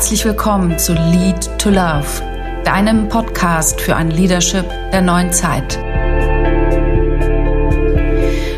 [0.00, 2.06] Herzlich willkommen zu Lead to Love,
[2.64, 5.78] deinem Podcast für ein Leadership der neuen Zeit.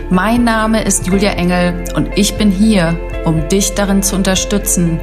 [0.09, 5.01] Mein Name ist Julia Engel und ich bin hier, um dich darin zu unterstützen,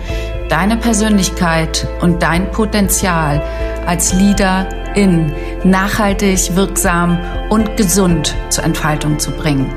[0.47, 3.43] deine Persönlichkeit und dein Potenzial
[3.85, 4.65] als Leader
[4.95, 5.33] in
[5.65, 7.19] nachhaltig, wirksam
[7.49, 9.69] und gesund zur Entfaltung zu bringen,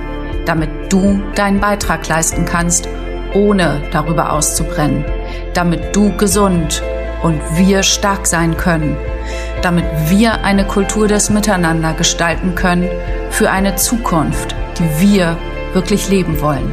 [0.47, 2.89] damit du deinen Beitrag leisten kannst,
[3.35, 5.05] ohne darüber auszubrennen
[5.55, 6.83] damit du gesund
[7.23, 8.97] und wir stark sein können,
[9.63, 12.89] damit wir eine Kultur des Miteinander gestalten können
[13.31, 15.37] für eine Zukunft, die wir
[15.73, 16.73] wirklich leben wollen.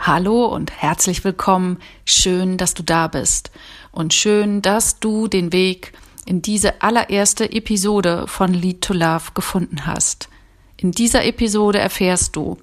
[0.00, 1.78] Hallo und herzlich willkommen.
[2.04, 3.52] Schön, dass du da bist
[3.92, 5.92] und schön, dass du den Weg
[6.26, 10.28] in diese allererste Episode von Lead to Love gefunden hast.
[10.76, 12.58] In dieser Episode erfährst du,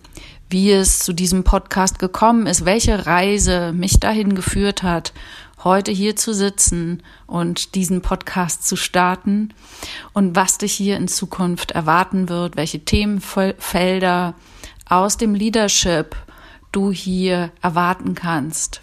[0.50, 5.14] wie es zu diesem Podcast gekommen ist, welche Reise mich dahin geführt hat,
[5.64, 9.54] heute hier zu sitzen und diesen Podcast zu starten
[10.14, 14.34] und was dich hier in Zukunft erwarten wird, welche Themenfelder
[14.88, 16.16] aus dem Leadership
[16.72, 18.82] du hier erwarten kannst.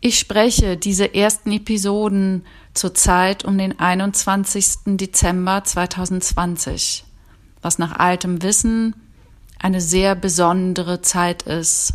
[0.00, 2.44] Ich spreche diese ersten Episoden
[2.74, 4.96] zur Zeit um den 21.
[4.96, 7.04] Dezember 2020,
[7.62, 8.94] was nach altem Wissen
[9.62, 11.94] eine sehr besondere Zeit ist,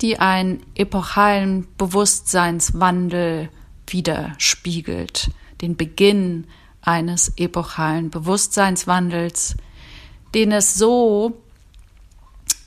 [0.00, 3.50] die einen epochalen Bewusstseinswandel
[3.86, 6.46] widerspiegelt, den Beginn
[6.80, 9.56] eines epochalen Bewusstseinswandels,
[10.34, 11.40] den es so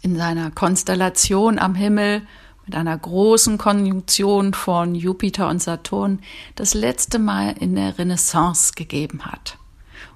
[0.04, 2.22] in seiner Konstellation am Himmel
[2.66, 6.20] mit einer großen Konjunktion von Jupiter und Saturn
[6.56, 9.58] das letzte Mal in der Renaissance gegeben hat.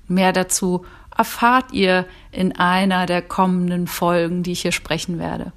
[0.07, 5.51] Mehr dazu erfahrt ihr in einer der kommenden Folgen, die ich hier sprechen werde.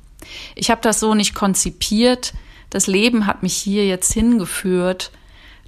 [0.55, 2.33] Ich habe das so nicht konzipiert.
[2.70, 5.11] Das Leben hat mich hier jetzt hingeführt,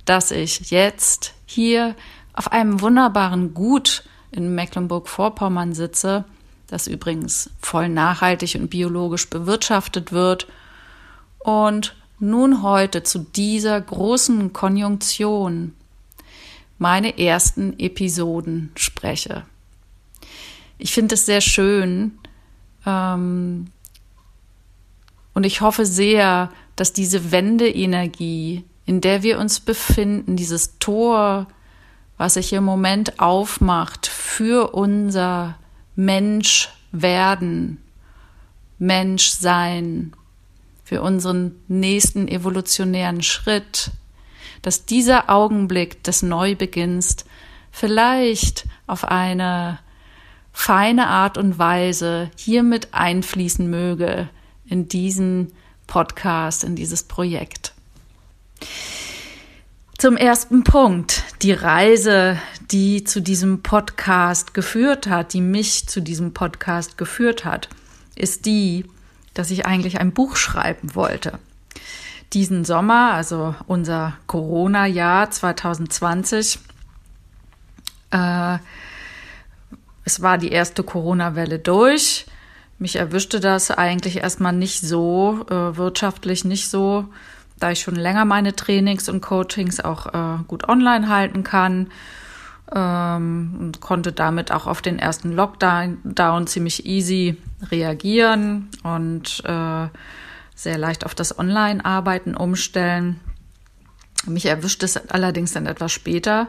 [0.05, 1.95] dass ich jetzt hier
[2.33, 6.25] auf einem wunderbaren Gut in Mecklenburg-Vorpommern sitze,
[6.67, 10.49] das übrigens voll nachhaltig und biologisch bewirtschaftet wird
[11.39, 15.75] und nun heute zu dieser großen Konjunktion
[16.79, 19.45] meine ersten Episoden spreche
[20.79, 22.19] ich finde es sehr schön.
[22.87, 23.67] Ähm,
[25.35, 31.47] und ich hoffe sehr, dass diese Wendeenergie, in der wir uns befinden, dieses Tor,
[32.17, 35.57] was sich im Moment aufmacht für unser
[35.97, 37.79] Menschwerden,
[38.79, 40.13] Menschsein,
[40.85, 43.91] für unseren nächsten evolutionären Schritt,
[44.63, 47.25] dass dieser Augenblick des Neubeginns
[47.71, 49.79] vielleicht auf eine
[50.55, 54.31] feine Art und Weise hiermit einfließen möge
[54.65, 55.53] in diesen
[55.87, 57.75] Podcast, in dieses Projekt.
[59.99, 62.39] Zum ersten Punkt, die Reise,
[62.71, 67.69] die zu diesem Podcast geführt hat, die mich zu diesem Podcast geführt hat,
[68.15, 68.87] ist die,
[69.35, 71.39] dass ich eigentlich ein Buch schreiben wollte.
[72.33, 76.59] Diesen Sommer, also unser Corona-Jahr 2020,
[78.13, 78.59] äh,
[80.05, 82.27] es war die erste Corona-Welle durch.
[82.79, 87.09] Mich erwischte das eigentlich erstmal nicht so, äh, wirtschaftlich nicht so,
[87.59, 91.89] da ich schon länger meine Trainings und Coachings auch äh, gut online halten kann
[92.75, 97.37] ähm, und konnte damit auch auf den ersten Lockdown ziemlich easy
[97.71, 99.89] reagieren und äh,
[100.55, 103.21] sehr leicht auf das Online-Arbeiten umstellen.
[104.27, 106.49] Mich erwischt es allerdings dann etwas später,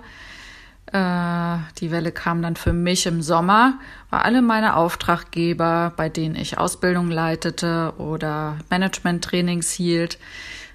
[0.96, 3.80] äh, die Welle kam dann für mich im Sommer,
[4.10, 10.18] weil alle meine Auftraggeber, bei denen ich Ausbildung leitete oder Management-Trainings hielt,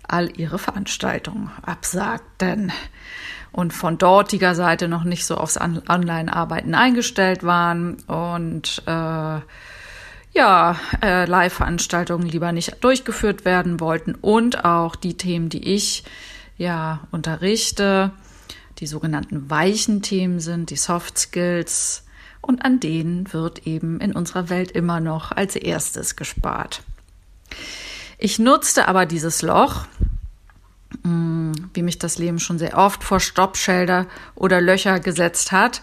[0.07, 2.71] all ihre Veranstaltungen absagten
[3.51, 7.95] und von dortiger Seite noch nicht so aufs Online-Arbeiten eingestellt waren.
[8.07, 9.41] Und äh,
[10.33, 14.15] ja, äh, Live-Veranstaltungen lieber nicht durchgeführt werden wollten.
[14.15, 16.05] Und auch die Themen, die ich
[16.59, 18.13] ja unterrichte,
[18.81, 22.05] die sogenannten weichen Themen sind, die Soft Skills,
[22.41, 26.83] und an denen wird eben in unserer Welt immer noch als erstes gespart.
[28.19, 29.87] Ich nutzte aber dieses Loch,
[31.03, 35.83] mm, wie mich das Leben schon sehr oft vor Stoppschilder oder Löcher gesetzt hat,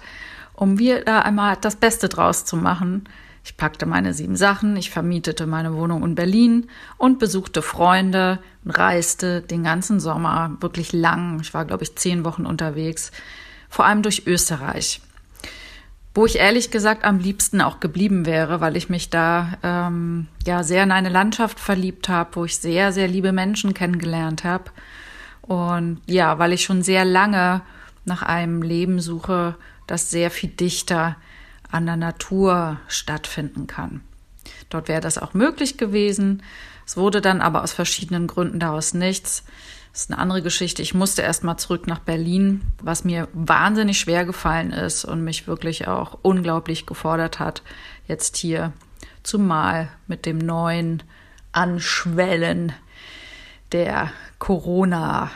[0.53, 3.07] um da einmal das Beste draus zu machen,
[3.47, 6.67] ich packte meine sieben Sachen, ich vermietete meine Wohnung in Berlin
[6.97, 11.39] und besuchte Freunde und reiste den ganzen Sommer wirklich lang.
[11.39, 13.13] Ich war, glaube ich, zehn Wochen unterwegs,
[13.69, 14.99] vor allem durch Österreich.
[16.13, 20.63] wo ich ehrlich gesagt am liebsten auch geblieben wäre, weil ich mich da ähm, ja
[20.63, 24.65] sehr in eine Landschaft verliebt habe, wo ich sehr, sehr liebe Menschen kennengelernt habe.
[25.43, 27.61] Und ja, weil ich schon sehr lange
[28.03, 29.55] nach einem Leben suche,
[29.85, 31.15] das sehr viel dichter
[31.69, 34.01] an der Natur stattfinden kann.
[34.69, 36.43] Dort wäre das auch möglich gewesen.
[36.85, 39.43] Es wurde dann aber aus verschiedenen Gründen daraus nichts.
[39.91, 40.81] Das ist eine andere Geschichte.
[40.81, 45.47] Ich musste erst mal zurück nach Berlin, was mir wahnsinnig schwer gefallen ist und mich
[45.47, 47.63] wirklich auch unglaublich gefordert hat,
[48.07, 48.73] jetzt hier
[49.23, 51.03] zumal mit dem neuen
[51.51, 52.73] Anschwellen
[53.71, 55.31] der Corona-Welle.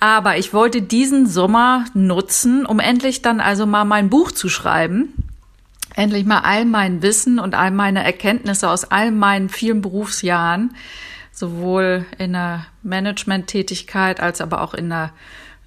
[0.00, 5.12] Aber ich wollte diesen Sommer nutzen, um endlich dann also mal mein Buch zu schreiben.
[5.94, 10.76] Endlich mal all mein Wissen und all meine Erkenntnisse aus all meinen vielen Berufsjahren,
[11.32, 15.12] sowohl in der Management-Tätigkeit als aber auch in der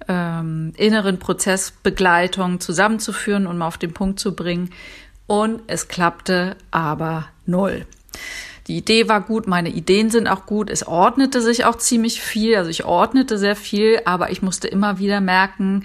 [0.08, 4.70] ähm, inneren Prozessbegleitung zusammenzuführen und mal auf den Punkt zu bringen.
[5.26, 7.86] Und es klappte aber null.
[8.68, 10.70] Die Idee war gut, meine Ideen sind auch gut.
[10.70, 12.56] Es ordnete sich auch ziemlich viel.
[12.56, 15.84] Also ich ordnete sehr viel, aber ich musste immer wieder merken,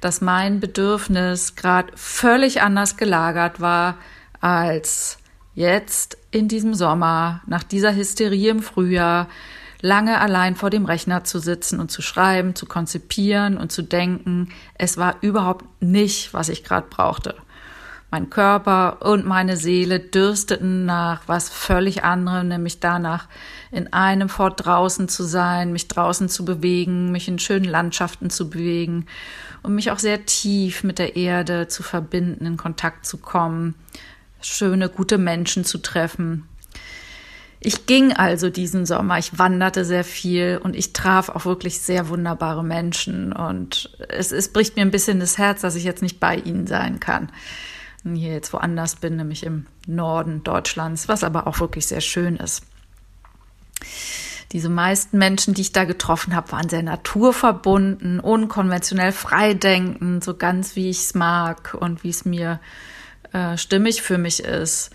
[0.00, 3.96] dass mein Bedürfnis gerade völlig anders gelagert war
[4.40, 5.18] als
[5.54, 9.28] jetzt in diesem Sommer, nach dieser Hysterie im Frühjahr,
[9.80, 14.50] lange allein vor dem Rechner zu sitzen und zu schreiben, zu konzipieren und zu denken.
[14.74, 17.34] Es war überhaupt nicht, was ich gerade brauchte.
[18.16, 23.28] Mein Körper und meine Seele dürsteten nach was völlig anderem, nämlich danach,
[23.70, 28.48] in einem Fort draußen zu sein, mich draußen zu bewegen, mich in schönen Landschaften zu
[28.48, 29.04] bewegen
[29.62, 33.74] und mich auch sehr tief mit der Erde zu verbinden, in Kontakt zu kommen,
[34.40, 36.48] schöne, gute Menschen zu treffen.
[37.60, 42.08] Ich ging also diesen Sommer, ich wanderte sehr viel und ich traf auch wirklich sehr
[42.08, 46.18] wunderbare Menschen und es, es bricht mir ein bisschen das Herz, dass ich jetzt nicht
[46.18, 47.30] bei ihnen sein kann
[48.14, 52.62] hier jetzt woanders bin, nämlich im Norden Deutschlands, was aber auch wirklich sehr schön ist.
[54.52, 60.76] Diese meisten Menschen, die ich da getroffen habe, waren sehr naturverbunden, unkonventionell freidenkend, so ganz
[60.76, 62.60] wie ich es mag und wie es mir
[63.32, 64.90] äh, stimmig für mich ist.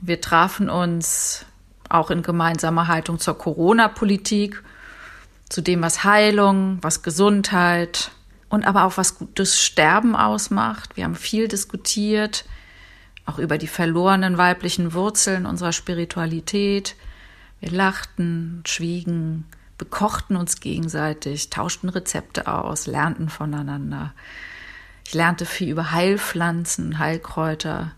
[0.00, 1.44] Wir trafen uns
[1.88, 4.62] auch in gemeinsamer Haltung zur Corona-Politik,
[5.48, 8.10] zu dem, was Heilung, was Gesundheit,
[8.56, 10.96] und aber auch was gutes Sterben ausmacht.
[10.96, 12.46] Wir haben viel diskutiert,
[13.26, 16.96] auch über die verlorenen weiblichen Wurzeln unserer Spiritualität.
[17.60, 19.44] Wir lachten, schwiegen,
[19.76, 24.14] bekochten uns gegenseitig, tauschten Rezepte aus, lernten voneinander.
[25.04, 27.92] Ich lernte viel über Heilpflanzen, Heilkräuter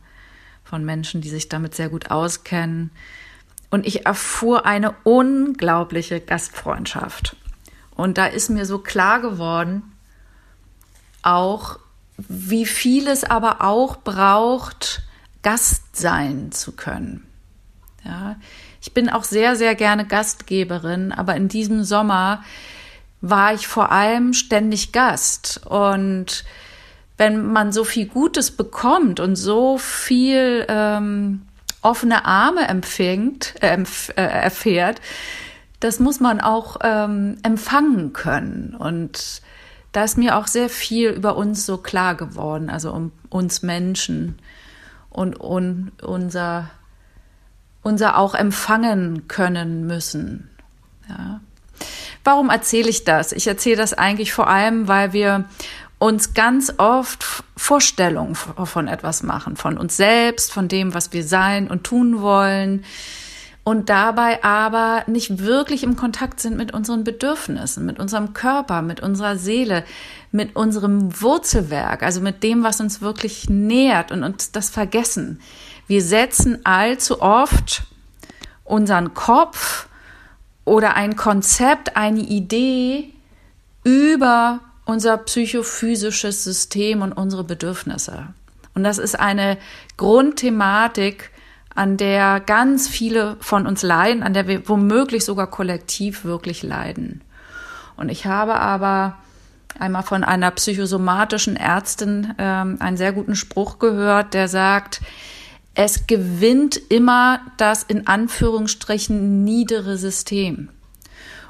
[0.64, 2.90] von Menschen, die sich damit sehr gut auskennen.
[3.70, 7.36] Und ich erfuhr eine unglaubliche Gastfreundschaft.
[7.94, 9.92] Und da ist mir so klar geworden,
[11.22, 11.78] auch,
[12.16, 15.02] wie viel es aber auch braucht,
[15.42, 17.26] Gast sein zu können.
[18.04, 18.36] Ja,
[18.80, 22.42] ich bin auch sehr, sehr gerne Gastgeberin, aber in diesem Sommer
[23.20, 25.60] war ich vor allem ständig Gast.
[25.66, 26.44] Und
[27.16, 31.42] wenn man so viel Gutes bekommt und so viel ähm,
[31.82, 35.00] offene Arme empfängt, äh, äh, erfährt,
[35.80, 38.74] das muss man auch ähm, empfangen können.
[38.78, 39.42] Und
[39.92, 44.38] da ist mir auch sehr viel über uns so klar geworden, also um uns Menschen
[45.10, 46.70] und, und unser,
[47.82, 50.50] unser auch empfangen können müssen.
[51.08, 51.40] Ja.
[52.24, 53.32] Warum erzähle ich das?
[53.32, 55.44] Ich erzähle das eigentlich vor allem, weil wir
[55.98, 57.24] uns ganz oft
[57.56, 62.84] Vorstellungen von etwas machen, von uns selbst, von dem, was wir sein und tun wollen
[63.68, 69.00] und dabei aber nicht wirklich im Kontakt sind mit unseren Bedürfnissen, mit unserem Körper, mit
[69.00, 69.84] unserer Seele,
[70.32, 75.42] mit unserem Wurzelwerk, also mit dem, was uns wirklich nährt und uns das vergessen.
[75.86, 77.82] Wir setzen allzu oft
[78.64, 79.86] unseren Kopf
[80.64, 83.12] oder ein Konzept, eine Idee
[83.84, 88.28] über unser psychophysisches System und unsere Bedürfnisse.
[88.74, 89.58] Und das ist eine
[89.98, 91.32] Grundthematik,
[91.78, 97.22] an der ganz viele von uns leiden, an der wir womöglich sogar kollektiv wirklich leiden.
[97.96, 99.16] Und ich habe aber
[99.78, 105.00] einmal von einer psychosomatischen Ärztin ähm, einen sehr guten Spruch gehört, der sagt,
[105.74, 110.70] es gewinnt immer das in Anführungsstrichen niedere System.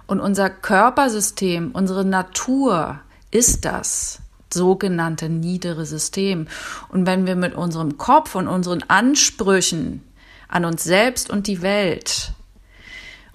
[0.07, 4.21] Und unser Körpersystem, unsere Natur ist das
[4.53, 6.49] sogenannte niedere System.
[6.91, 10.03] Und wenn wir mit unserem Kopf und unseren Ansprüchen
[10.49, 12.33] an uns selbst und die Welt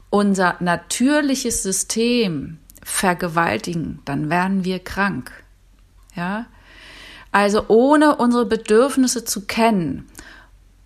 [0.09, 5.31] unser natürliches System vergewaltigen, dann werden wir krank.
[6.15, 6.45] Ja.
[7.31, 10.07] Also ohne unsere Bedürfnisse zu kennen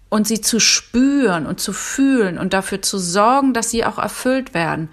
[0.10, 4.54] und sie zu spüren und zu fühlen und dafür zu sorgen, dass sie auch erfüllt
[4.54, 4.90] werden,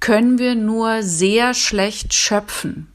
[0.00, 2.88] können wir nur sehr schlecht schöpfen.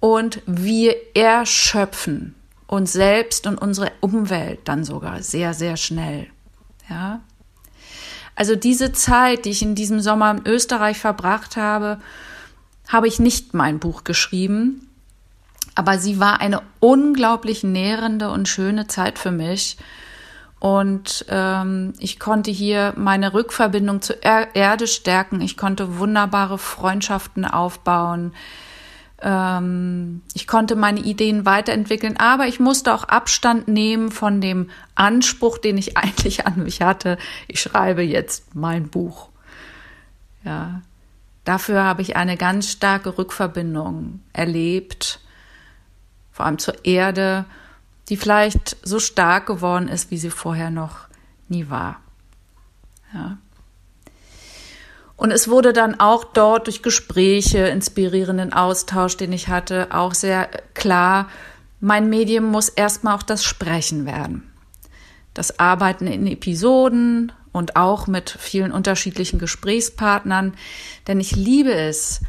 [0.00, 2.34] Und wir erschöpfen
[2.66, 6.26] uns selbst und unsere Umwelt dann sogar sehr, sehr schnell.
[6.92, 7.20] Ja.
[8.34, 12.00] Also diese Zeit, die ich in diesem Sommer in Österreich verbracht habe,
[12.88, 14.88] habe ich nicht mein Buch geschrieben,
[15.74, 19.78] aber sie war eine unglaublich nährende und schöne Zeit für mich.
[20.60, 25.40] Und ähm, ich konnte hier meine Rückverbindung zur er Erde stärken.
[25.40, 28.32] Ich konnte wunderbare Freundschaften aufbauen.
[29.22, 35.58] Ähm, ich konnte meine Ideen weiterentwickeln, aber ich musste auch Abstand nehmen von dem Anspruch,
[35.58, 37.18] den ich eigentlich an mich hatte.
[37.46, 39.28] Ich schreibe jetzt mein Buch.
[40.44, 40.82] Ja,
[41.44, 45.20] dafür habe ich eine ganz starke Rückverbindung erlebt,
[46.32, 47.44] vor allem zur Erde,
[48.08, 51.06] die vielleicht so stark geworden ist, wie sie vorher noch
[51.48, 52.00] nie war.
[53.14, 53.38] Ja.
[55.22, 60.48] Und es wurde dann auch dort durch Gespräche, inspirierenden Austausch, den ich hatte, auch sehr
[60.74, 61.28] klar,
[61.78, 64.50] mein Medium muss erstmal auch das Sprechen werden.
[65.32, 70.54] Das Arbeiten in Episoden und auch mit vielen unterschiedlichen Gesprächspartnern,
[71.06, 72.22] denn ich liebe es,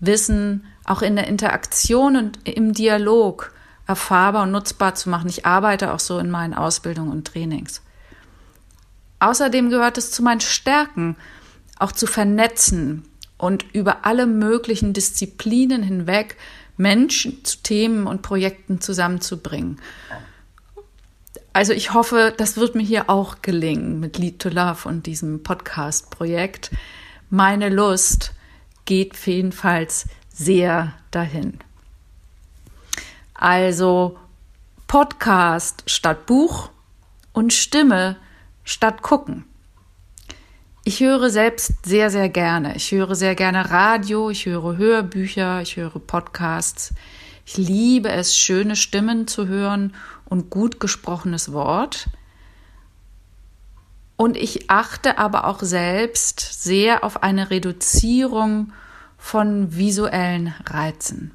[0.00, 3.54] Wissen auch in der Interaktion und im Dialog
[3.86, 5.28] erfahrbar und nutzbar zu machen.
[5.28, 7.82] Ich arbeite auch so in meinen Ausbildungen und Trainings.
[9.20, 11.14] Außerdem gehört es zu meinen Stärken,
[11.78, 13.04] auch zu vernetzen
[13.38, 16.36] und über alle möglichen Disziplinen hinweg
[16.76, 19.80] Menschen zu Themen und Projekten zusammenzubringen.
[21.52, 25.42] Also ich hoffe, das wird mir hier auch gelingen mit Lead to Love und diesem
[25.42, 26.70] Podcast-Projekt.
[27.28, 28.32] Meine Lust
[28.84, 31.58] geht jedenfalls sehr dahin.
[33.34, 34.18] Also
[34.86, 36.70] Podcast statt Buch
[37.32, 38.16] und Stimme
[38.64, 39.44] statt gucken.
[40.84, 42.74] Ich höre selbst sehr, sehr gerne.
[42.74, 46.92] Ich höre sehr gerne Radio, ich höre Hörbücher, ich höre Podcasts.
[47.46, 52.08] Ich liebe es, schöne Stimmen zu hören und gut gesprochenes Wort.
[54.16, 58.72] Und ich achte aber auch selbst sehr auf eine Reduzierung
[59.16, 61.30] von visuellen Reizen.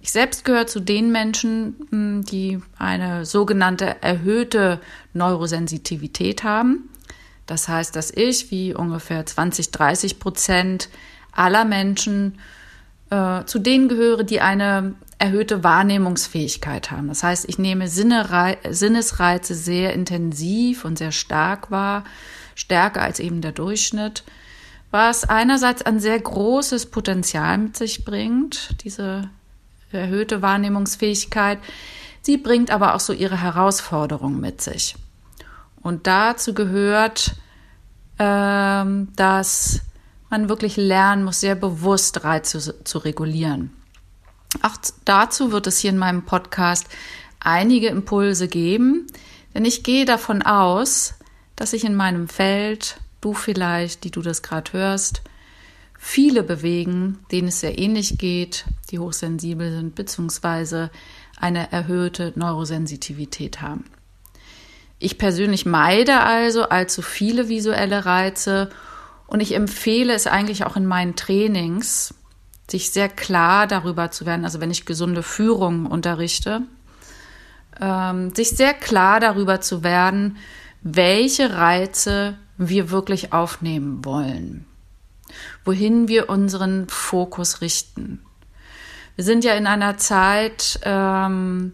[0.00, 4.80] Ich selbst gehöre zu den Menschen, hm, die eine sogenannte erhöhte
[5.14, 6.90] Neurosensitivität haben.
[7.50, 10.88] Das heißt, dass ich, wie ungefähr 20, 30 Prozent
[11.32, 12.38] aller Menschen,
[13.10, 17.08] äh, zu denen gehöre, die eine erhöhte Wahrnehmungsfähigkeit haben.
[17.08, 22.04] Das heißt, ich nehme Sinnesreize sehr intensiv und sehr stark wahr,
[22.54, 24.22] stärker als eben der Durchschnitt,
[24.92, 29.28] was einerseits ein sehr großes Potenzial mit sich bringt, diese
[29.90, 31.58] erhöhte Wahrnehmungsfähigkeit.
[32.22, 34.94] Sie bringt aber auch so ihre Herausforderungen mit sich.
[35.82, 37.34] Und dazu gehört,
[38.18, 39.80] ähm, dass
[40.28, 43.72] man wirklich lernen muss, sehr bewusst Reize zu, zu regulieren.
[44.62, 46.86] Auch dazu wird es hier in meinem Podcast
[47.40, 49.06] einige Impulse geben,
[49.54, 51.14] denn ich gehe davon aus,
[51.56, 55.22] dass sich in meinem Feld, du vielleicht, die du das gerade hörst,
[55.98, 60.90] viele bewegen, denen es sehr ähnlich geht, die hochsensibel sind, beziehungsweise
[61.38, 63.84] eine erhöhte Neurosensitivität haben.
[65.02, 68.68] Ich persönlich meide also allzu viele visuelle Reize
[69.26, 72.14] und ich empfehle es eigentlich auch in meinen Trainings,
[72.70, 76.62] sich sehr klar darüber zu werden, also wenn ich gesunde Führung unterrichte,
[77.80, 80.36] ähm, sich sehr klar darüber zu werden,
[80.82, 84.66] welche Reize wir wirklich aufnehmen wollen,
[85.64, 88.22] wohin wir unseren Fokus richten.
[89.16, 91.72] Wir sind ja in einer Zeit, ähm,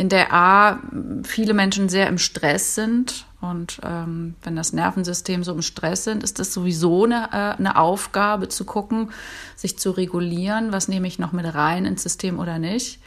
[0.00, 0.80] in der A
[1.24, 3.26] viele Menschen sehr im Stress sind.
[3.42, 7.76] Und ähm, wenn das Nervensystem so im Stress sind, ist das sowieso eine, äh, eine
[7.76, 9.10] Aufgabe zu gucken,
[9.56, 12.98] sich zu regulieren, was nehme ich noch mit rein ins System oder nicht.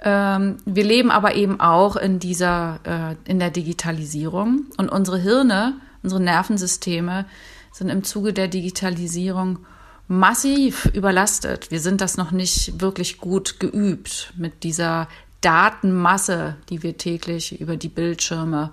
[0.00, 5.80] Ähm, wir leben aber eben auch in dieser, äh, in der Digitalisierung und unsere Hirne,
[6.02, 7.24] unsere Nervensysteme
[7.72, 9.60] sind im Zuge der Digitalisierung
[10.08, 11.70] massiv überlastet.
[11.70, 15.08] Wir sind das noch nicht wirklich gut geübt mit dieser
[15.40, 18.70] Datenmasse, die wir täglich über die Bildschirme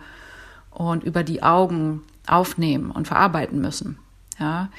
[0.72, 3.98] und über die Augen aufnehmen und verarbeiten müssen.
[4.39, 4.70] Ja.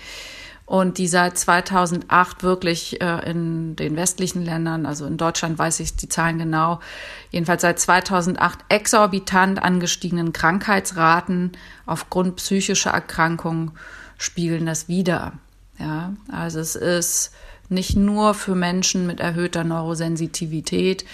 [0.66, 5.94] Und die seit 2008 wirklich äh, in den westlichen Ländern, also in Deutschland weiß ich
[5.94, 6.80] die Zahlen genau,
[7.30, 11.52] jedenfalls seit 2008 exorbitant angestiegenen Krankheitsraten
[11.84, 13.72] aufgrund psychischer Erkrankungen
[14.16, 15.34] spiegeln das wider.
[15.78, 17.32] Ja, also es ist
[17.68, 21.04] nicht nur für Menschen mit erhöhter Neurosensitivität,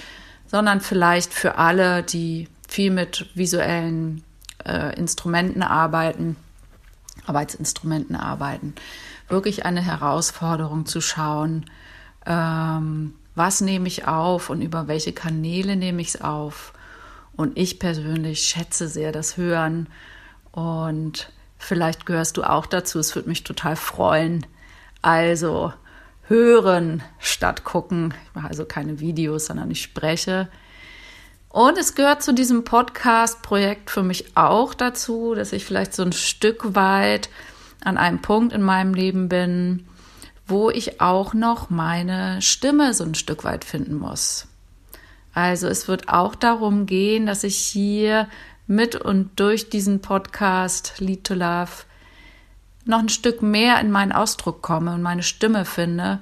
[0.51, 4.25] sondern vielleicht für alle, die viel mit visuellen
[4.65, 6.37] äh, Instrumenten arbeiten,
[7.27, 8.75] Arbeitsinstrumenten arbeiten.
[9.29, 11.67] Wirklich eine Herausforderung zu schauen,
[12.27, 16.73] ähm, was nehme ich auf und über welche Kanäle nehme ich es auf.
[17.37, 19.87] Und ich persönlich schätze sehr das Hören
[20.51, 22.99] und vielleicht gehörst du auch dazu.
[22.99, 24.45] Es würde mich total freuen.
[25.01, 25.73] Also
[26.31, 28.15] hören statt gucken.
[28.25, 30.49] Ich mache also keine Videos, sondern ich spreche.
[31.49, 36.13] Und es gehört zu diesem Podcast-Projekt für mich auch dazu, dass ich vielleicht so ein
[36.13, 37.29] Stück weit
[37.83, 39.89] an einem Punkt in meinem Leben bin,
[40.47, 44.47] wo ich auch noch meine Stimme so ein Stück weit finden muss.
[45.35, 48.29] Also es wird auch darum gehen, dass ich hier
[48.69, 51.71] mit und durch diesen Podcast Lead to Love
[52.85, 56.21] noch ein Stück mehr in meinen Ausdruck komme und meine Stimme finde.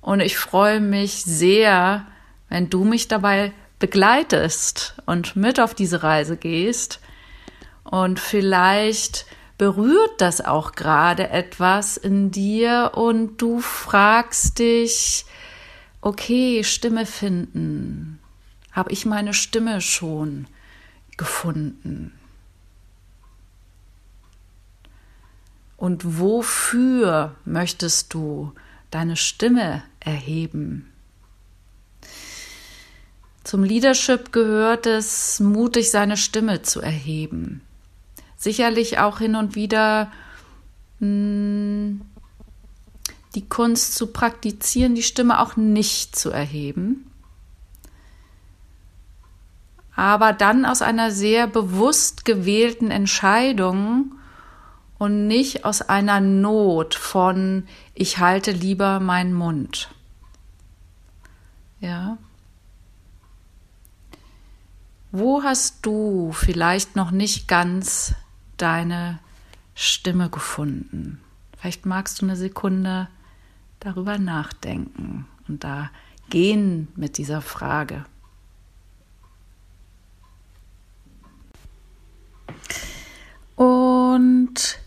[0.00, 2.06] Und ich freue mich sehr,
[2.48, 7.00] wenn du mich dabei begleitest und mit auf diese Reise gehst.
[7.84, 9.26] Und vielleicht
[9.56, 15.24] berührt das auch gerade etwas in dir und du fragst dich,
[16.00, 18.20] okay, Stimme finden.
[18.72, 20.46] Habe ich meine Stimme schon
[21.16, 22.12] gefunden?
[25.78, 28.52] Und wofür möchtest du
[28.90, 30.92] deine Stimme erheben?
[33.44, 37.62] Zum Leadership gehört es, mutig seine Stimme zu erheben.
[38.36, 40.12] Sicherlich auch hin und wieder
[40.98, 42.00] mh, hm,
[43.36, 47.08] die Kunst zu praktizieren, die Stimme auch nicht zu erheben.
[49.94, 54.12] Aber dann aus einer sehr bewusst gewählten Entscheidung
[54.98, 59.88] und nicht aus einer Not von ich halte lieber meinen Mund.
[61.80, 62.18] Ja.
[65.10, 68.14] Wo hast du vielleicht noch nicht ganz
[68.56, 69.20] deine
[69.74, 71.20] Stimme gefunden?
[71.56, 73.08] Vielleicht magst du eine Sekunde
[73.80, 75.90] darüber nachdenken und da
[76.28, 78.04] gehen mit dieser Frage.
[83.56, 84.78] Und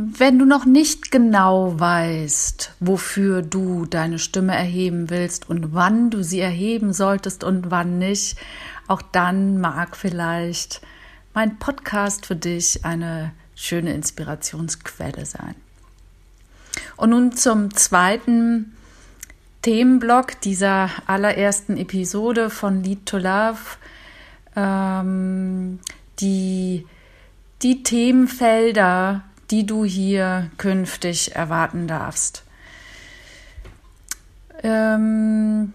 [0.00, 6.22] wenn du noch nicht genau weißt, wofür du deine Stimme erheben willst und wann du
[6.22, 8.38] sie erheben solltest und wann nicht,
[8.86, 10.82] auch dann mag vielleicht
[11.34, 15.56] mein Podcast für dich eine schöne Inspirationsquelle sein.
[16.96, 18.76] Und nun zum zweiten
[19.62, 23.58] Themenblock dieser allerersten Episode von Lead to Love.
[24.54, 25.80] Ähm,
[26.20, 26.86] die,
[27.62, 32.44] die Themenfelder, die du hier künftig erwarten darfst.
[34.62, 35.72] Ähm,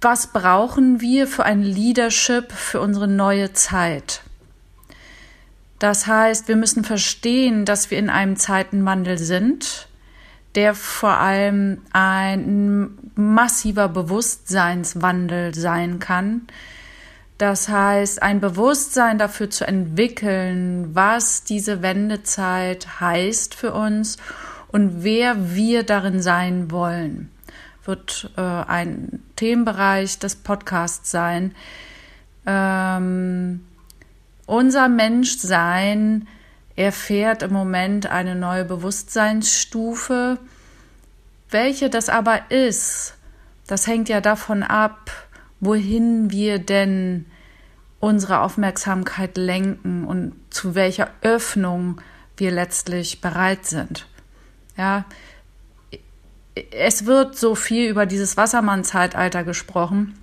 [0.00, 4.22] was brauchen wir für ein Leadership für unsere neue Zeit?
[5.78, 9.88] Das heißt, wir müssen verstehen, dass wir in einem Zeitenwandel sind,
[10.54, 16.42] der vor allem ein massiver Bewusstseinswandel sein kann.
[17.42, 24.16] Das heißt, ein Bewusstsein dafür zu entwickeln, was diese Wendezeit heißt für uns
[24.68, 27.32] und wer wir darin sein wollen
[27.84, 31.52] wird äh, ein Themenbereich des Podcasts sein.
[32.46, 33.66] Ähm,
[34.46, 36.28] unser Menschsein
[36.76, 40.38] erfährt im Moment eine neue Bewusstseinsstufe.
[41.50, 43.14] Welche das aber ist,
[43.66, 45.10] das hängt ja davon ab,
[45.58, 47.26] wohin wir denn
[48.02, 52.00] unsere Aufmerksamkeit lenken und zu welcher Öffnung
[52.36, 54.08] wir letztlich bereit sind.
[54.76, 55.04] Ja,
[56.72, 60.18] es wird so viel über dieses Wassermann-Zeitalter gesprochen.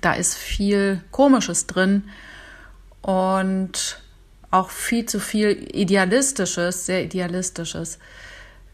[0.00, 2.02] Da ist viel Komisches drin
[3.00, 4.02] und
[4.50, 8.00] auch viel zu viel Idealistisches, sehr Idealistisches,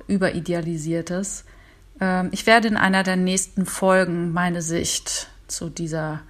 [0.06, 1.44] Überidealisiertes.
[2.00, 6.22] Ähm, ich werde in einer der nächsten Folgen meine Sicht zu dieser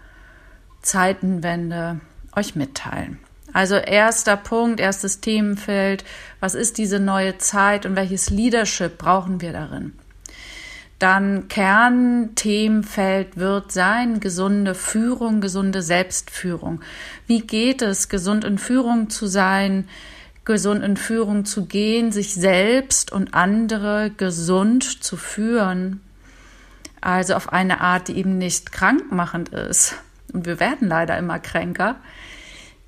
[0.84, 2.00] Zeitenwende
[2.36, 3.18] euch mitteilen.
[3.52, 6.04] Also erster Punkt, erstes Themenfeld,
[6.40, 9.92] was ist diese neue Zeit und welches Leadership brauchen wir darin?
[10.98, 16.80] Dann Kernthemenfeld wird sein gesunde Führung, gesunde Selbstführung.
[17.26, 19.88] Wie geht es, gesund in Führung zu sein,
[20.44, 26.00] gesund in Führung zu gehen, sich selbst und andere gesund zu führen?
[27.00, 29.96] Also auf eine Art, die eben nicht krankmachend ist.
[30.34, 31.96] Und wir werden leider immer kränker.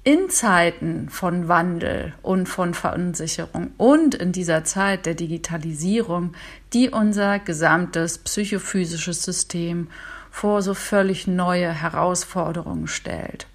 [0.06, 6.32] in Zeiten von Wandel und von Verunsicherung und in dieser Zeit der Digitalisierung,
[6.72, 9.88] die unser gesamtes psychophysisches System
[10.30, 13.48] vor so völlig neue Herausforderungen stellt.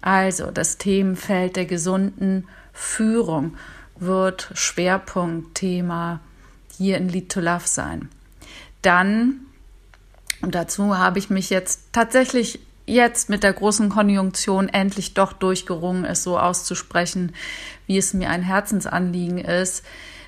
[0.00, 3.58] Also das Themenfeld der gesunden Führung
[3.98, 6.20] wird Schwerpunktthema
[6.78, 8.08] hier in Lead to Love sein.
[8.80, 9.40] Dann,
[10.40, 16.04] und dazu habe ich mich jetzt tatsächlich jetzt mit der großen Konjunktion endlich doch durchgerungen,
[16.04, 17.32] es so auszusprechen,
[17.86, 19.84] wie es mir ein Herzensanliegen ist,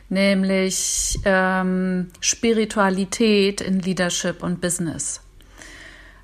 [0.08, 5.20] nämlich ähm, Spiritualität in Leadership und Business.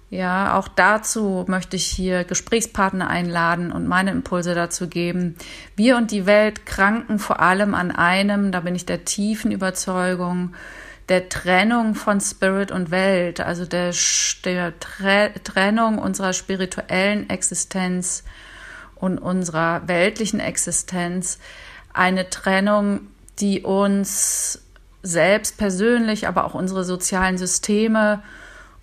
[0.09, 5.35] Ja, auch dazu möchte ich hier Gesprächspartner einladen und meine Impulse dazu geben.
[5.75, 10.55] Wir und die Welt kranken vor allem an einem, da bin ich der tiefen Überzeugung,
[11.09, 13.93] der Trennung von Spirit und Welt, also der,
[14.45, 18.25] der Trennung unserer spirituellen Existenz
[18.97, 21.39] und unserer weltlichen Existenz,
[21.93, 23.01] eine Trennung,
[23.39, 24.63] die uns
[25.03, 28.23] selbst persönlich, aber auch unsere sozialen Systeme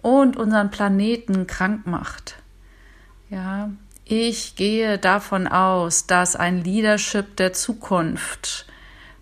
[0.01, 2.35] und unseren Planeten krank macht.
[3.29, 3.69] Ja,
[4.05, 8.65] ich gehe davon aus, dass ein Leadership der Zukunft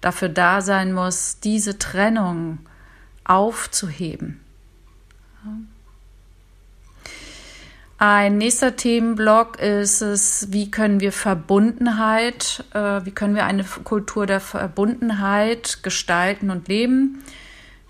[0.01, 2.59] dafür da sein muss, diese Trennung
[3.23, 4.39] aufzuheben.
[7.97, 14.25] Ein nächster Themenblock ist es, wie können wir Verbundenheit, äh, wie können wir eine Kultur
[14.25, 17.23] der Verbundenheit gestalten und leben.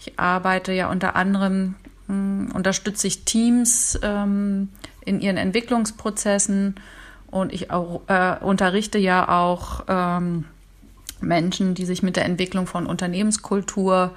[0.02, 1.76] Ich arbeite ja unter anderem,
[2.08, 4.68] mh, hm, unterstütze ich Teams ähm,
[5.06, 6.76] in ihren Entwicklungsprozessen
[7.28, 10.44] und ich auch, äh, unterrichte ja auch ähm,
[11.22, 14.12] Menschen, die sich mit der Entwicklung von Unternehmenskultur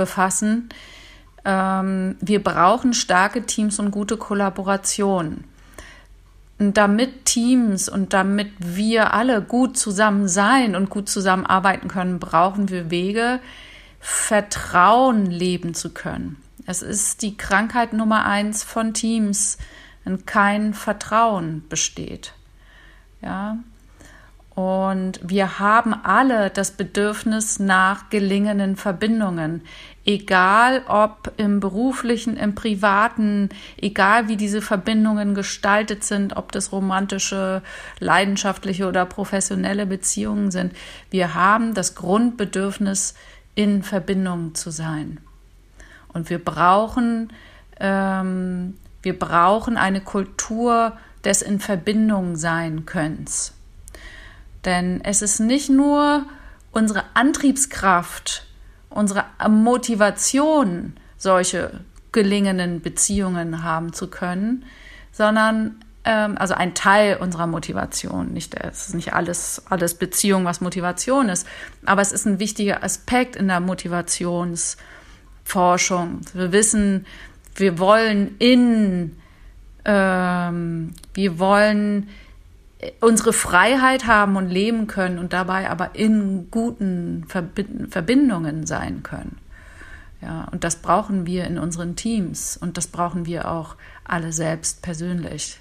[0.00, 0.70] befassen.
[1.44, 5.44] Ähm, wir brauchen starke Teams und gute Kollaboration.
[6.58, 12.70] Und damit Teams und damit wir alle gut zusammen sein und gut zusammenarbeiten können, brauchen
[12.70, 13.40] wir Wege,
[14.00, 16.36] Vertrauen leben zu können.
[16.66, 19.58] Es ist die Krankheit Nummer eins von Teams,
[20.04, 22.32] wenn kein Vertrauen besteht.
[23.20, 23.58] Ja,
[24.60, 29.62] und wir haben alle das Bedürfnis nach gelingenden Verbindungen,
[30.04, 33.48] egal ob im beruflichen, im privaten,
[33.80, 37.62] egal wie diese Verbindungen gestaltet sind, ob das romantische,
[38.00, 40.74] leidenschaftliche oder professionelle Beziehungen sind.
[41.08, 43.14] Wir haben das Grundbedürfnis,
[43.54, 45.20] in Verbindung zu sein.
[46.12, 47.32] Und wir brauchen,
[47.78, 53.54] ähm, wir brauchen eine Kultur des in Verbindung sein Könns.
[54.64, 56.26] Denn es ist nicht nur
[56.72, 58.46] unsere Antriebskraft,
[58.88, 61.80] unsere Motivation, solche
[62.12, 64.64] gelingenden Beziehungen haben zu können,
[65.12, 68.32] sondern ähm, also ein Teil unserer Motivation.
[68.32, 71.46] Nicht, es ist nicht alles, alles Beziehung, was Motivation ist,
[71.84, 76.20] aber es ist ein wichtiger Aspekt in der Motivationsforschung.
[76.32, 77.06] Wir wissen,
[77.54, 79.16] wir wollen in,
[79.84, 82.08] ähm, wir wollen
[83.00, 89.38] unsere Freiheit haben und leben können und dabei aber in guten Verbindungen sein können.
[90.22, 94.82] Ja, und das brauchen wir in unseren Teams und das brauchen wir auch alle selbst
[94.82, 95.60] persönlich.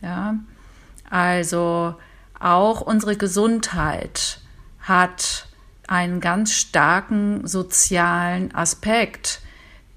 [0.00, 0.36] Ja,
[1.10, 1.94] also
[2.40, 4.40] auch unsere Gesundheit
[4.80, 5.46] hat
[5.86, 9.40] einen ganz starken sozialen Aspekt,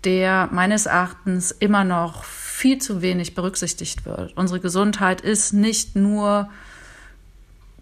[0.04, 2.24] der meines Erachtens immer noch
[2.56, 4.32] viel zu wenig berücksichtigt wird.
[4.38, 6.50] Unsere Gesundheit ist nicht nur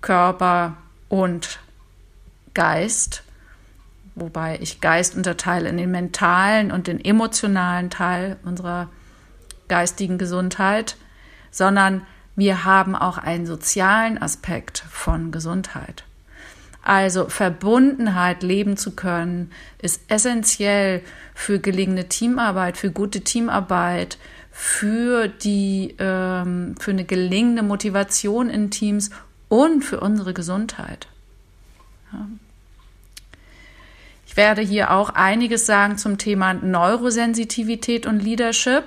[0.01, 0.77] Körper
[1.09, 1.59] und
[2.55, 3.21] Geist,
[4.15, 8.89] wobei ich Geist unterteile in den mentalen und den emotionalen Teil unserer
[9.67, 10.97] geistigen Gesundheit,
[11.51, 12.01] sondern
[12.36, 16.03] wir haben auch einen sozialen Aspekt von Gesundheit.
[16.81, 21.03] Also Verbundenheit leben zu können, ist essentiell
[21.36, 24.17] für gelingende Teamarbeit, für gute Teamarbeit,
[24.55, 29.09] für die ähm, für eine gelingende Motivation in Teams
[29.49, 31.07] und für unsere Gesundheit.
[32.13, 32.27] Ja.
[34.27, 38.83] Ich werde hier auch einiges sagen zum Thema Neurosensitivität und Leadership,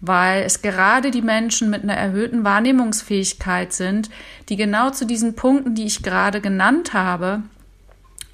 [0.00, 4.10] weil es gerade die Menschen mit einer erhöhten Wahrnehmungsfähigkeit sind,
[4.48, 7.42] die genau zu diesen Punkten, die ich gerade genannt habe,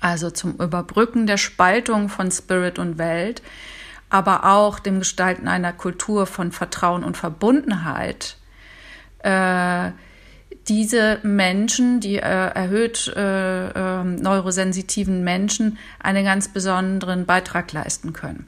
[0.00, 3.42] also zum Überbrücken der Spaltung von Spirit und Welt,
[4.11, 8.37] aber auch dem Gestalten einer Kultur von Vertrauen und Verbundenheit,
[9.21, 9.90] äh,
[10.69, 18.47] diese Menschen, die äh, erhöht äh, äh, neurosensitiven Menschen, einen ganz besonderen Beitrag leisten können.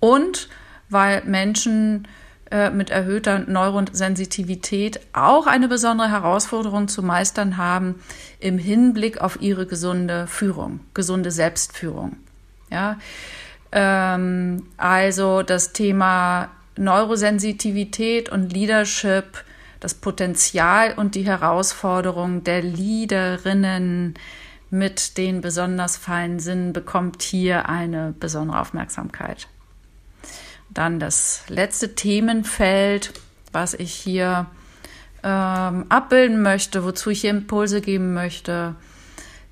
[0.00, 0.48] Und
[0.88, 2.08] weil Menschen
[2.50, 7.96] äh, mit erhöhter Neurosensitivität auch eine besondere Herausforderung zu meistern haben
[8.38, 12.16] im Hinblick auf ihre gesunde Führung, gesunde Selbstführung.
[12.70, 12.98] Ja,
[13.74, 19.44] ähm, also das Thema Neurosensitivität und Leadership,
[19.80, 24.14] das Potenzial und die Herausforderung der Leaderinnen
[24.70, 29.48] mit den besonders feinen Sinnen bekommt hier eine besondere Aufmerksamkeit.
[30.70, 33.12] Dann das letzte Themenfeld,
[33.52, 34.46] was ich hier
[35.22, 38.74] ähm, abbilden möchte, wozu ich hier Impulse geben möchte,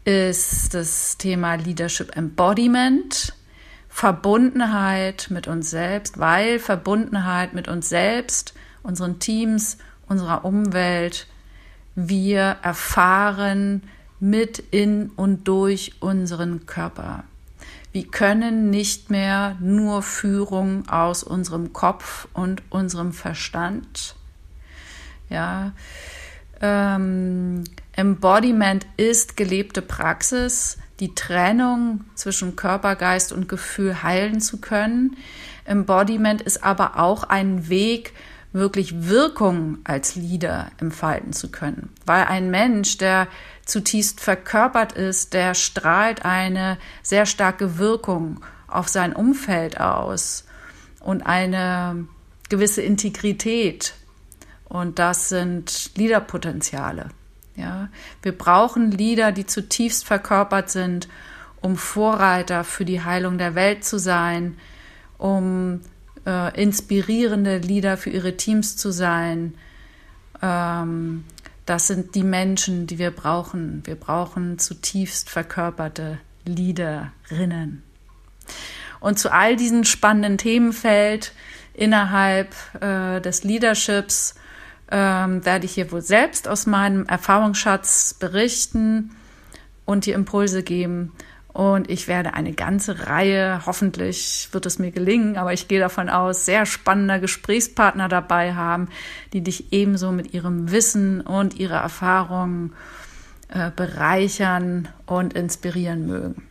[0.04, 3.34] ist das Thema Leadership Embodiment.
[3.94, 9.76] Verbundenheit mit uns selbst, weil Verbundenheit mit uns selbst, unseren Teams,
[10.08, 11.28] unserer Umwelt,
[11.94, 13.82] wir erfahren
[14.18, 17.24] mit in und durch unseren Körper.
[17.92, 24.16] Wir können nicht mehr nur Führung aus unserem Kopf und unserem Verstand.
[25.28, 25.72] Ja,
[26.62, 35.16] ähm, Embodiment ist gelebte Praxis die Trennung zwischen Körper, Geist und Gefühl heilen zu können.
[35.64, 38.12] Embodiment ist aber auch ein Weg,
[38.52, 41.90] wirklich Wirkung als Leader entfalten zu können.
[42.04, 43.28] Weil ein Mensch, der
[43.64, 50.44] zutiefst verkörpert ist, der strahlt eine sehr starke Wirkung auf sein Umfeld aus
[51.00, 52.06] und eine
[52.48, 53.94] gewisse Integrität.
[54.68, 57.08] Und das sind Leaderpotenziale.
[57.56, 57.88] Ja,
[58.22, 61.08] wir brauchen Lieder, die zutiefst verkörpert sind,
[61.60, 64.56] um Vorreiter für die Heilung der Welt zu sein,
[65.18, 65.80] um
[66.26, 69.54] äh, inspirierende Lieder für ihre Teams zu sein.
[70.40, 71.24] Ähm,
[71.66, 73.82] das sind die Menschen, die wir brauchen.
[73.84, 77.82] Wir brauchen zutiefst verkörperte Liederinnen.
[78.98, 81.32] Und zu all diesen spannenden Themenfeld
[81.74, 84.34] innerhalb äh, des Leaderships
[84.92, 89.10] ähm, werde ich hier wohl selbst aus meinem Erfahrungsschatz berichten
[89.86, 91.12] und die Impulse geben.
[91.48, 96.08] Und ich werde eine ganze Reihe, hoffentlich wird es mir gelingen, aber ich gehe davon
[96.08, 98.88] aus, sehr spannender Gesprächspartner dabei haben,
[99.32, 102.72] die dich ebenso mit ihrem Wissen und ihrer Erfahrung
[103.48, 106.42] äh, bereichern und inspirieren mögen.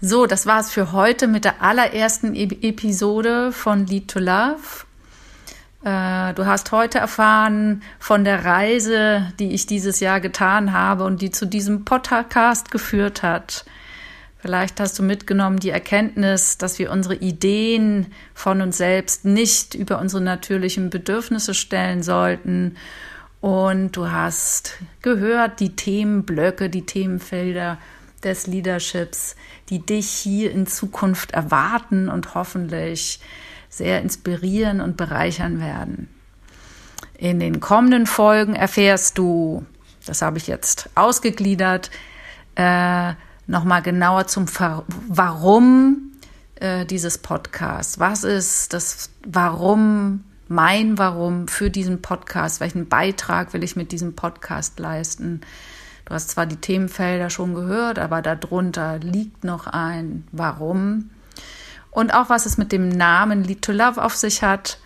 [0.00, 4.84] So, das war es für heute mit der allerersten e Episode von Lead to Love.
[5.84, 11.20] Äh, du hast heute erfahren von der Reise, die ich dieses Jahr getan habe und
[11.20, 13.66] die zu diesem Podcast geführt hat.
[14.38, 19.98] Vielleicht hast du mitgenommen die Erkenntnis, dass wir unsere Ideen von uns selbst nicht über
[19.98, 22.76] unsere natürlichen Bedürfnisse stellen sollten.
[23.42, 27.78] Und du hast gehört die Themenblöcke, die Themenfelder
[28.22, 29.36] des Leaderships,
[29.68, 33.20] die dich hier in Zukunft erwarten und hoffentlich
[33.76, 36.08] sehr inspirieren und bereichern werden.
[37.16, 39.64] In den kommenden Folgen erfährst du,
[40.06, 41.90] das habe ich jetzt ausgegliedert,
[42.56, 43.14] äh,
[43.46, 46.12] nochmal genauer zum Ver Warum
[46.56, 47.98] äh, dieses Podcasts.
[47.98, 52.60] Was ist das Warum, mein Warum für diesen Podcast?
[52.60, 55.40] Welchen Beitrag will ich mit diesem Podcast leisten?
[56.04, 61.10] Du hast zwar die Themenfelder schon gehört, aber darunter liegt noch ein Warum
[61.94, 64.76] und auch was es mit dem Namen Lead to Love auf sich hat.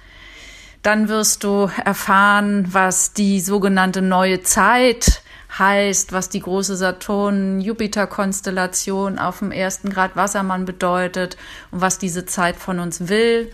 [0.82, 5.22] Dann wirst du erfahren, was die sogenannte neue Zeit
[5.58, 11.36] heißt, was die große Saturn-Jupiter-Konstellation auf dem ersten Grad Wassermann bedeutet
[11.70, 13.50] und was diese Zeit von uns will,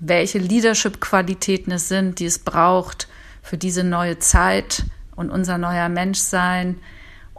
[0.00, 3.08] welche Leadership-Qualitäten es sind, die es braucht
[3.42, 6.80] für diese neue Zeit und unser neuer Menschsein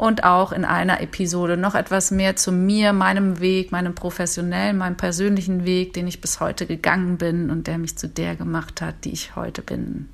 [0.01, 4.97] und auch in einer Episode noch etwas mehr zu mir, meinem Weg, meinem professionellen, meinem
[4.97, 8.95] persönlichen Weg, den ich bis heute gegangen bin und der mich zu der gemacht hat,
[9.05, 10.09] die ich heute bin.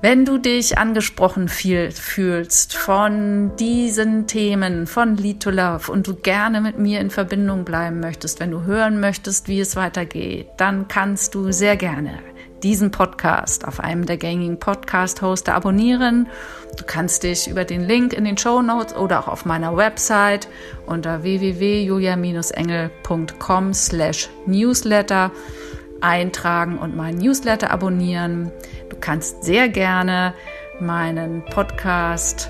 [0.00, 6.60] Wenn du dich angesprochen fühlst von diesen Themen, von Lead to Love und du gerne
[6.60, 11.34] mit mir in Verbindung bleiben möchtest, wenn du hören möchtest, wie es weitergeht, dann kannst
[11.34, 12.20] du sehr gerne
[12.62, 16.28] diesen Podcast auf einem der gängigen Podcast-Hoster abonnieren.
[16.76, 20.48] Du kannst dich über den Link in den Show Notes oder auch auf meiner Website
[20.86, 25.30] unter www.julia-engel.com slash newsletter
[26.00, 28.50] eintragen und meinen Newsletter abonnieren.
[28.88, 30.34] Du kannst sehr gerne
[30.80, 32.48] meinen Podcast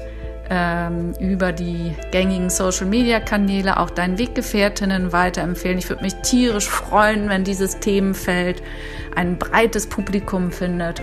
[0.54, 5.78] ähm, über die gängigen Social-Media-Kanäle auch deinen Weggefährtinnen weiterempfehlen.
[5.78, 8.62] Ich würde mich tierisch freuen, wenn dieses Themenfeld
[9.16, 11.00] ein breites Publikum findet.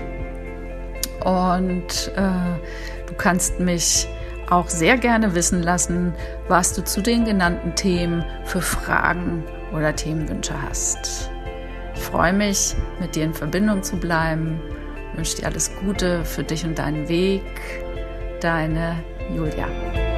[1.25, 2.59] Und äh,
[3.07, 4.07] du kannst mich
[4.51, 6.13] auch sehr gerne wissen lassen,
[6.47, 11.31] was du zu den genannten Themen für Fragen oder Themenwünsche hast.
[11.95, 14.61] Ich freue mich, mit dir in Verbindung zu bleiben.
[15.11, 17.41] Ich wünsche dir alles Gute für dich und deinen Weg.
[18.41, 19.03] Deine
[19.35, 20.08] 有点。